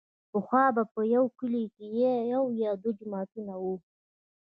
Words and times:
پخوا 0.31 0.63
به 0.75 0.83
که 0.85 0.91
په 0.93 1.01
يوه 1.13 1.29
کلي 1.39 1.63
کښې 1.75 2.11
يو 2.33 2.43
يا 2.63 2.71
دوه 2.81 2.91
جوماته 2.97 3.39
وو. 3.61 3.75